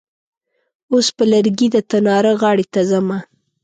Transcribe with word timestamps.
اوس 0.91 1.07
په 1.15 1.23
لرګي 1.31 1.67
د 1.71 1.77
تناره 1.89 2.33
غاړې 2.41 2.65
ته 2.73 2.81
ځمه. 2.89 3.17